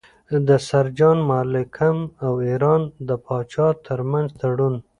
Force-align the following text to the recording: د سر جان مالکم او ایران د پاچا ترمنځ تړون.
د 0.47 0.49
سر 0.67 0.85
جان 0.97 1.17
مالکم 1.29 1.97
او 2.25 2.33
ایران 2.47 2.81
د 3.07 3.09
پاچا 3.25 3.67
ترمنځ 3.87 4.27
تړون. 4.39 4.75